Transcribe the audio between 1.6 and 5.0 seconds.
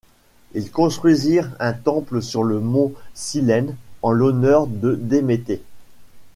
temple sur le Mont Cyllène en l'honneur de